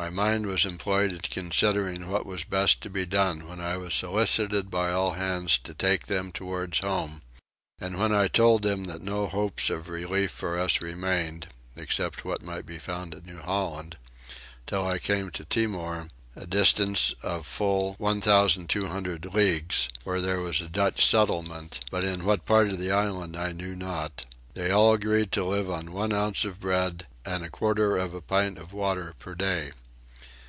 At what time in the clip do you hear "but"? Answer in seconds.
21.90-22.04